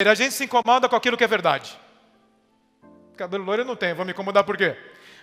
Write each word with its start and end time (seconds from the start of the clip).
A 0.00 0.14
gente 0.14 0.32
se 0.32 0.44
incomoda 0.44 0.88
com 0.88 0.94
aquilo 0.94 1.16
que 1.16 1.24
é 1.24 1.26
verdade. 1.26 1.76
Cabelo 3.16 3.42
loiro 3.42 3.62
eu 3.62 3.66
não 3.66 3.74
tenho, 3.74 3.96
vou 3.96 4.04
me 4.04 4.12
incomodar 4.12 4.44
por 4.44 4.56
quê? 4.56 4.76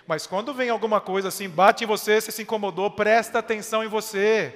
Mas 0.06 0.26
quando 0.26 0.52
vem 0.52 0.68
alguma 0.68 1.00
coisa 1.00 1.28
assim, 1.28 1.48
bate 1.48 1.84
em 1.84 1.86
você, 1.86 2.20
você 2.20 2.30
se 2.30 2.42
incomodou, 2.42 2.90
presta 2.90 3.38
atenção 3.38 3.82
em 3.82 3.88
você. 3.88 4.54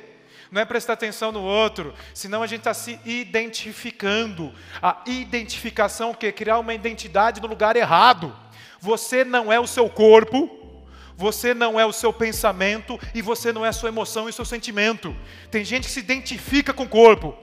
Não 0.52 0.60
é 0.60 0.66
prestar 0.66 0.92
atenção 0.92 1.32
no 1.32 1.40
outro, 1.40 1.94
senão 2.12 2.42
a 2.42 2.46
gente 2.46 2.58
está 2.58 2.74
se 2.74 3.00
identificando. 3.02 4.52
A 4.82 5.02
identificação, 5.06 6.12
o? 6.12 6.30
Criar 6.30 6.58
uma 6.58 6.74
identidade 6.74 7.40
no 7.40 7.48
lugar 7.48 7.74
errado. 7.74 8.36
Você 8.78 9.24
não 9.24 9.50
é 9.50 9.58
o 9.58 9.66
seu 9.66 9.88
corpo, 9.88 10.84
você 11.16 11.54
não 11.54 11.80
é 11.80 11.86
o 11.86 11.94
seu 11.94 12.12
pensamento 12.12 13.00
e 13.14 13.22
você 13.22 13.54
não 13.54 13.64
é 13.64 13.70
a 13.70 13.72
sua 13.72 13.88
emoção 13.88 14.26
e 14.26 14.30
o 14.30 14.34
seu 14.34 14.44
sentimento. 14.44 15.16
Tem 15.50 15.64
gente 15.64 15.84
que 15.84 15.90
se 15.90 16.00
identifica 16.00 16.74
com 16.74 16.82
o 16.82 16.88
corpo. 16.88 17.34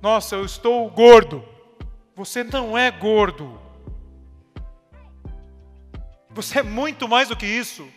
Nossa, 0.00 0.36
eu 0.36 0.46
estou 0.46 0.88
gordo. 0.88 1.57
Você 2.18 2.42
não 2.42 2.76
é 2.76 2.90
gordo. 2.90 3.60
Você 6.30 6.58
é 6.58 6.62
muito 6.64 7.06
mais 7.06 7.28
do 7.28 7.36
que 7.36 7.46
isso. 7.46 7.88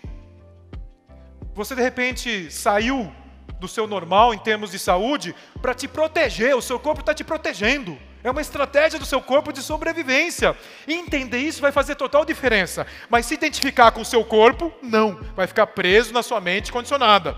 Você 1.55 1.73
de 1.73 1.81
repente 1.81 2.52
saiu 2.52 3.12
do 3.59 3.67
seu 3.67 3.88
normal 3.88 4.31
em 4.31 4.38
termos 4.38 4.70
de 4.70 4.77
saúde 4.77 5.34
para 5.59 5.73
te 5.73 5.88
proteger, 5.88 6.55
o 6.55 6.62
seu 6.62 6.79
corpo 6.79 6.99
está 6.99 7.15
te 7.15 7.23
protegendo. 7.23 7.98
É 8.23 8.29
uma 8.29 8.41
estratégia 8.41 8.99
do 8.99 9.07
seu 9.07 9.20
corpo 9.23 9.52
de 9.52 9.63
sobrevivência. 9.63 10.55
E 10.88 10.93
entender 10.93 11.40
isso 11.40 11.59
vai 11.59 11.71
fazer 11.71 11.95
total 11.95 12.23
diferença. 12.23 12.85
Mas 13.09 13.26
se 13.26 13.34
identificar 13.34 13.90
com 13.90 14.01
o 14.01 14.05
seu 14.05 14.23
corpo, 14.23 14.71
não. 14.84 15.20
Vai 15.35 15.48
ficar 15.48 15.65
preso 15.65 16.13
na 16.13 16.21
sua 16.21 16.40
mente 16.40 16.71
condicionada. 16.71 17.35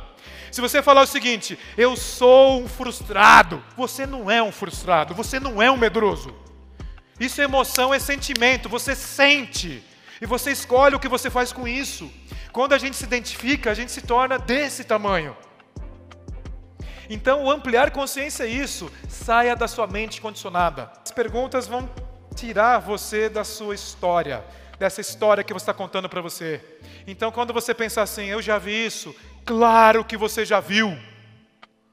Se 0.51 0.59
você 0.59 0.83
falar 0.83 1.03
o 1.03 1.07
seguinte, 1.07 1.57
eu 1.77 1.95
sou 1.95 2.61
um 2.61 2.67
frustrado, 2.67 3.63
você 3.77 4.05
não 4.05 4.29
é 4.29 4.43
um 4.43 4.51
frustrado, 4.51 5.15
você 5.15 5.39
não 5.39 5.61
é 5.61 5.71
um 5.71 5.77
medroso. 5.77 6.43
Isso 7.23 7.39
é 7.39 7.45
emoção, 7.45 7.93
é 7.93 7.99
sentimento, 7.99 8.67
você 8.67 8.93
sente. 8.93 9.81
E 10.21 10.25
você 10.25 10.51
escolhe 10.51 10.95
o 10.95 10.99
que 10.99 11.07
você 11.07 11.29
faz 11.29 11.53
com 11.53 11.65
isso. 11.65 12.11
Quando 12.51 12.73
a 12.73 12.77
gente 12.77 12.97
se 12.97 13.05
identifica, 13.05 13.71
a 13.71 13.73
gente 13.73 13.91
se 13.93 14.01
torna 14.01 14.37
desse 14.37 14.83
tamanho. 14.83 15.35
Então, 17.09 17.49
ampliar 17.49 17.91
consciência 17.91 18.43
é 18.43 18.47
isso. 18.47 18.91
Saia 19.07 19.55
da 19.55 19.69
sua 19.69 19.87
mente 19.87 20.19
condicionada. 20.19 20.91
As 21.03 21.11
perguntas 21.11 21.65
vão 21.65 21.89
tirar 22.35 22.79
você 22.79 23.29
da 23.29 23.45
sua 23.45 23.73
história, 23.73 24.43
dessa 24.77 24.99
história 24.99 25.43
que 25.43 25.53
você 25.53 25.63
está 25.63 25.73
contando 25.73 26.09
para 26.09 26.21
você. 26.21 26.61
Então, 27.07 27.31
quando 27.31 27.53
você 27.53 27.73
pensar 27.73 28.01
assim, 28.01 28.25
eu 28.25 28.41
já 28.41 28.57
vi 28.57 28.85
isso, 28.85 29.15
claro 29.45 30.03
que 30.03 30.17
você 30.17 30.45
já 30.45 30.59
viu. 30.59 30.97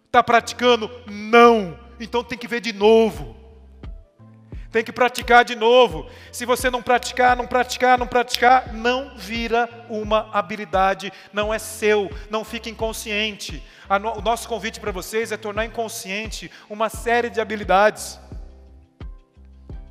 Está 0.06 0.25
praticando? 0.25 0.91
Não. 1.06 1.78
Então 2.01 2.25
tem 2.25 2.36
que 2.36 2.48
ver 2.48 2.61
de 2.61 2.73
novo. 2.73 3.39
Tem 4.71 4.85
que 4.85 4.93
praticar 4.93 5.45
de 5.45 5.57
novo. 5.57 6.09
Se 6.31 6.47
você 6.47 6.71
não 6.71 6.83
praticar, 6.83 7.37
não 7.37 7.47
praticar, 7.47 7.99
não 7.99 8.07
praticar, 8.07 8.73
não 8.73 9.17
vira 9.17 9.69
uma 9.89 10.31
habilidade, 10.33 11.13
não 11.33 11.53
é 11.53 11.59
seu, 11.59 12.09
não 12.31 12.45
fica 12.45 12.69
inconsciente. 12.69 13.63
o 13.89 14.21
nosso 14.21 14.48
convite 14.48 14.79
para 14.79 14.93
vocês 14.93 15.33
é 15.33 15.37
tornar 15.37 15.65
inconsciente 15.65 16.51
uma 16.69 16.89
série 16.89 17.29
de 17.29 17.41
habilidades. 17.41 18.21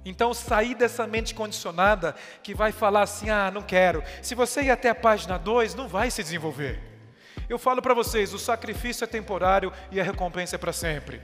Então, 0.05 0.33
sair 0.33 0.75
dessa 0.75 1.05
mente 1.05 1.35
condicionada 1.35 2.15
que 2.41 2.55
vai 2.55 2.71
falar 2.71 3.01
assim: 3.01 3.29
ah, 3.29 3.51
não 3.51 3.61
quero. 3.61 4.01
Se 4.21 4.33
você 4.33 4.63
ir 4.63 4.71
até 4.71 4.89
a 4.89 4.95
página 4.95 5.37
2, 5.37 5.75
não 5.75 5.89
vai 5.89 6.09
se 6.09 6.23
desenvolver. 6.23 6.81
Eu 7.49 7.59
falo 7.59 7.81
para 7.81 7.93
vocês: 7.93 8.33
o 8.33 8.39
sacrifício 8.39 9.03
é 9.03 9.07
temporário 9.07 9.73
e 9.91 9.99
a 9.99 10.03
recompensa 10.03 10.55
é 10.55 10.57
para 10.57 10.71
sempre. 10.71 11.21